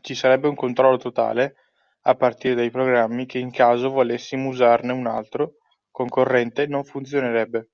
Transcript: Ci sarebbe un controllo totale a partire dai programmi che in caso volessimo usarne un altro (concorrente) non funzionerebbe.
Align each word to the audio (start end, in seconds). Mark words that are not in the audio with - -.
Ci 0.00 0.16
sarebbe 0.16 0.48
un 0.48 0.56
controllo 0.56 0.96
totale 0.96 1.54
a 2.06 2.16
partire 2.16 2.56
dai 2.56 2.72
programmi 2.72 3.24
che 3.24 3.38
in 3.38 3.52
caso 3.52 3.88
volessimo 3.88 4.48
usarne 4.48 4.90
un 4.92 5.06
altro 5.06 5.58
(concorrente) 5.92 6.66
non 6.66 6.82
funzionerebbe. 6.82 7.68